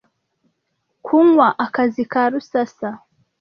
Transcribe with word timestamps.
kunywa 1.05 1.47
Akazi 1.65 2.03
ka 2.11 2.23
Rusasa. 2.31 2.89